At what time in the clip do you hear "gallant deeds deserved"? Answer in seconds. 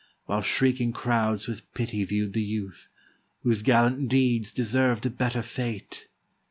3.61-5.05